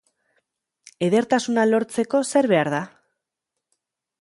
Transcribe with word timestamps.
Edertasuna 1.09 1.65
lortzeko, 1.73 2.23
zer 2.33 2.51
behar 2.55 2.73
da? 2.77 2.81